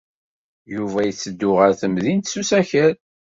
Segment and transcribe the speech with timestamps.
[0.75, 2.93] Yuba yetteddu ɣer temdint s usakal.